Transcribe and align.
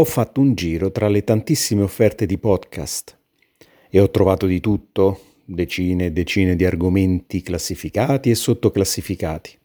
Ho 0.00 0.04
fatto 0.04 0.40
un 0.40 0.54
giro 0.54 0.92
tra 0.92 1.08
le 1.08 1.24
tantissime 1.24 1.82
offerte 1.82 2.24
di 2.24 2.38
podcast 2.38 3.18
e 3.90 3.98
ho 3.98 4.08
trovato 4.12 4.46
di 4.46 4.60
tutto, 4.60 5.20
decine 5.44 6.06
e 6.06 6.12
decine 6.12 6.54
di 6.54 6.64
argomenti 6.64 7.42
classificati 7.42 8.30
e 8.30 8.36
sottoclassificati. 8.36 9.58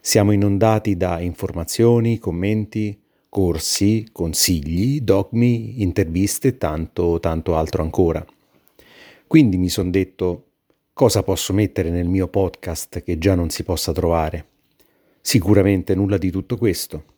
Siamo 0.00 0.32
inondati 0.32 0.96
da 0.96 1.20
informazioni, 1.20 2.18
commenti, 2.18 2.98
corsi, 3.28 4.08
consigli, 4.10 5.02
dogmi, 5.02 5.82
interviste 5.82 6.48
e 6.48 6.56
tanto, 6.56 7.20
tanto 7.20 7.54
altro 7.54 7.82
ancora. 7.82 8.24
Quindi 9.26 9.58
mi 9.58 9.68
sono 9.68 9.90
detto 9.90 10.52
cosa 10.94 11.22
posso 11.22 11.52
mettere 11.52 11.90
nel 11.90 12.08
mio 12.08 12.28
podcast 12.28 13.02
che 13.02 13.18
già 13.18 13.34
non 13.34 13.50
si 13.50 13.62
possa 13.62 13.92
trovare. 13.92 14.46
Sicuramente 15.20 15.94
nulla 15.94 16.16
di 16.16 16.30
tutto 16.30 16.56
questo 16.56 17.12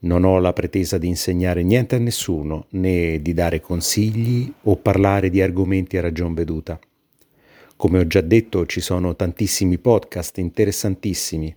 non 0.00 0.24
ho 0.24 0.38
la 0.38 0.52
pretesa 0.52 0.98
di 0.98 1.08
insegnare 1.08 1.62
niente 1.62 1.96
a 1.96 1.98
nessuno, 1.98 2.66
né 2.70 3.20
di 3.20 3.34
dare 3.34 3.60
consigli 3.60 4.50
o 4.62 4.76
parlare 4.76 5.28
di 5.28 5.42
argomenti 5.42 5.96
a 5.96 6.00
ragion 6.00 6.32
veduta. 6.32 6.78
Come 7.76 7.98
ho 7.98 8.06
già 8.06 8.20
detto, 8.20 8.66
ci 8.66 8.80
sono 8.80 9.16
tantissimi 9.16 9.78
podcast 9.78 10.38
interessantissimi, 10.38 11.54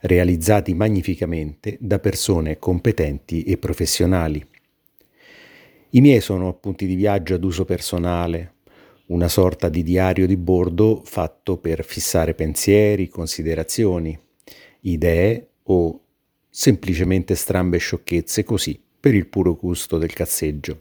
realizzati 0.00 0.74
magnificamente 0.74 1.76
da 1.80 1.98
persone 1.98 2.58
competenti 2.58 3.42
e 3.42 3.56
professionali. 3.56 4.44
I 5.90 6.00
miei 6.00 6.20
sono 6.20 6.48
appunti 6.48 6.86
di 6.86 6.94
viaggio 6.94 7.34
ad 7.34 7.44
uso 7.44 7.64
personale, 7.64 8.54
una 9.06 9.28
sorta 9.28 9.68
di 9.68 9.82
diario 9.82 10.26
di 10.26 10.36
bordo 10.36 11.02
fatto 11.04 11.58
per 11.58 11.84
fissare 11.84 12.34
pensieri, 12.34 13.08
considerazioni, 13.08 14.18
idee 14.80 15.48
o 15.64 16.01
semplicemente 16.54 17.34
strambe 17.34 17.78
sciocchezze 17.78 18.44
così, 18.44 18.78
per 19.00 19.14
il 19.14 19.26
puro 19.26 19.54
gusto 19.54 19.96
del 19.96 20.12
cazzeggio. 20.12 20.78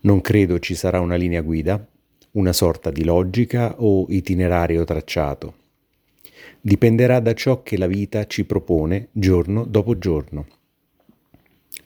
Non 0.00 0.20
credo 0.20 0.58
ci 0.58 0.74
sarà 0.74 0.98
una 0.98 1.14
linea 1.14 1.40
guida, 1.40 1.86
una 2.32 2.52
sorta 2.52 2.90
di 2.90 3.04
logica 3.04 3.76
o 3.80 4.06
itinerario 4.08 4.82
tracciato. 4.82 5.54
Dipenderà 6.60 7.20
da 7.20 7.32
ciò 7.32 7.62
che 7.62 7.78
la 7.78 7.86
vita 7.86 8.26
ci 8.26 8.44
propone 8.44 9.08
giorno 9.12 9.64
dopo 9.64 9.96
giorno. 9.96 10.46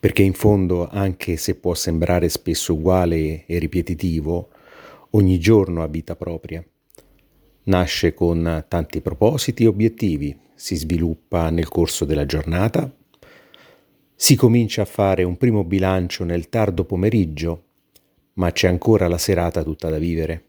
Perché 0.00 0.22
in 0.22 0.32
fondo, 0.32 0.88
anche 0.88 1.36
se 1.36 1.56
può 1.56 1.74
sembrare 1.74 2.30
spesso 2.30 2.72
uguale 2.72 3.44
e 3.44 3.58
ripetitivo, 3.58 4.48
ogni 5.10 5.38
giorno 5.38 5.82
ha 5.82 5.86
vita 5.86 6.16
propria. 6.16 6.64
Nasce 7.66 8.12
con 8.12 8.66
tanti 8.68 9.00
propositi 9.00 9.64
e 9.64 9.68
obiettivi, 9.68 10.36
si 10.54 10.76
sviluppa 10.76 11.48
nel 11.48 11.68
corso 11.68 12.04
della 12.04 12.26
giornata, 12.26 12.94
si 14.14 14.36
comincia 14.36 14.82
a 14.82 14.86
fare 14.86 15.22
un 15.22 15.38
primo 15.38 15.64
bilancio 15.64 16.24
nel 16.24 16.50
tardo 16.50 16.84
pomeriggio, 16.84 17.64
ma 18.34 18.52
c'è 18.52 18.68
ancora 18.68 19.08
la 19.08 19.16
serata 19.16 19.62
tutta 19.62 19.88
da 19.88 19.96
vivere. 19.96 20.44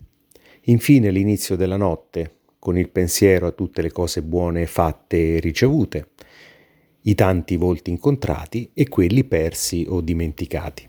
Infine 0.63 1.09
l'inizio 1.09 1.55
della 1.55 1.77
notte, 1.77 2.39
con 2.59 2.77
il 2.77 2.89
pensiero 2.89 3.47
a 3.47 3.51
tutte 3.51 3.81
le 3.81 3.93
cose 3.93 4.21
buone 4.21 4.65
fatte 4.65 5.35
e 5.35 5.39
ricevute, 5.39 6.09
i 7.03 7.15
tanti 7.15 7.55
volti 7.55 7.91
incontrati 7.91 8.71
e 8.73 8.89
quelli 8.89 9.23
persi 9.23 9.85
o 9.87 10.01
dimenticati, 10.01 10.85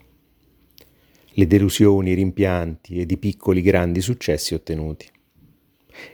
le 1.38 1.47
delusioni, 1.47 2.10
i 2.10 2.14
rimpianti 2.14 2.98
ed 2.98 3.12
i 3.12 3.16
piccoli 3.16 3.62
grandi 3.62 4.00
successi 4.00 4.54
ottenuti 4.54 5.14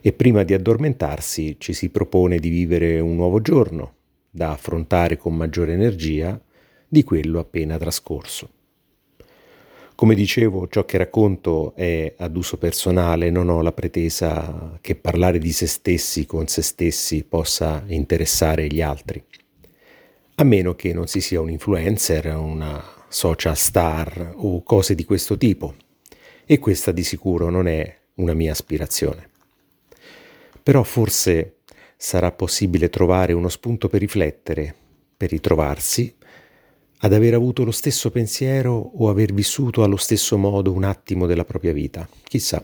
e 0.00 0.12
prima 0.12 0.42
di 0.42 0.54
addormentarsi 0.54 1.56
ci 1.58 1.72
si 1.72 1.90
propone 1.90 2.38
di 2.38 2.48
vivere 2.48 3.00
un 3.00 3.16
nuovo 3.16 3.40
giorno, 3.40 3.94
da 4.30 4.50
affrontare 4.50 5.16
con 5.16 5.36
maggiore 5.36 5.72
energia 5.72 6.40
di 6.88 7.04
quello 7.04 7.38
appena 7.38 7.78
trascorso. 7.78 8.50
Come 9.94 10.14
dicevo, 10.14 10.66
ciò 10.68 10.84
che 10.84 10.98
racconto 10.98 11.74
è 11.76 12.14
ad 12.16 12.36
uso 12.36 12.58
personale, 12.58 13.30
non 13.30 13.48
ho 13.48 13.62
la 13.62 13.72
pretesa 13.72 14.78
che 14.80 14.96
parlare 14.96 15.38
di 15.38 15.52
se 15.52 15.66
stessi 15.66 16.26
con 16.26 16.48
se 16.48 16.62
stessi 16.62 17.22
possa 17.24 17.84
interessare 17.86 18.66
gli 18.66 18.80
altri, 18.80 19.22
a 20.36 20.44
meno 20.44 20.74
che 20.74 20.92
non 20.92 21.06
si 21.06 21.20
sia 21.20 21.40
un 21.40 21.50
influencer, 21.50 22.34
una 22.34 22.82
social 23.08 23.56
star 23.56 24.32
o 24.34 24.62
cose 24.62 24.94
di 24.94 25.04
questo 25.04 25.36
tipo, 25.36 25.74
e 26.44 26.58
questa 26.58 26.90
di 26.90 27.04
sicuro 27.04 27.48
non 27.48 27.68
è 27.68 27.98
una 28.14 28.34
mia 28.34 28.50
aspirazione. 28.50 29.30
Però 30.62 30.82
forse 30.82 31.56
sarà 31.96 32.32
possibile 32.32 32.88
trovare 32.88 33.32
uno 33.32 33.48
spunto 33.48 33.88
per 33.88 34.00
riflettere, 34.00 34.74
per 35.16 35.30
ritrovarsi, 35.30 36.14
ad 37.04 37.12
aver 37.12 37.34
avuto 37.34 37.64
lo 37.64 37.70
stesso 37.70 38.10
pensiero 38.10 38.72
o 38.72 39.08
aver 39.08 39.32
vissuto 39.32 39.82
allo 39.82 39.96
stesso 39.96 40.36
modo 40.36 40.72
un 40.72 40.84
attimo 40.84 41.26
della 41.26 41.44
propria 41.44 41.72
vita. 41.72 42.08
Chissà. 42.22 42.62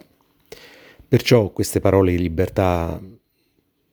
Perciò 1.09 1.51
queste 1.51 1.81
parole 1.81 2.13
di 2.13 2.19
libertà 2.19 3.01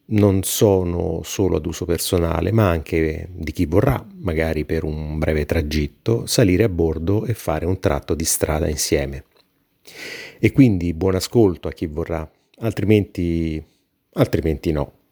non 0.08 0.44
sono 0.44 1.22
solo 1.24 1.56
ad 1.58 1.66
uso 1.66 1.86
personale, 1.86 2.52
ma 2.52 2.70
anche 2.70 3.30
di 3.32 3.52
chi 3.52 3.66
vorrà, 3.66 4.06
magari 4.18 4.66
per 4.66 4.84
un 4.84 5.18
breve 5.18 5.46
tragitto, 5.46 6.26
salire 6.28 6.64
a 6.64 6.70
bordo 6.70 7.26
e 7.26 7.34
fare 7.34 7.66
un 7.66 7.80
tratto 7.80 8.14
di 8.14 8.26
strada 8.26 8.68
insieme. 8.68 9.26
E 10.40 10.52
quindi 10.52 10.94
buon 10.94 11.16
ascolto 11.16 11.68
a 11.68 11.72
chi 11.72 11.88
vorrà, 11.88 12.30
altrimenti 12.60 13.64
altrimenti 14.18 14.72
no. 14.72 15.05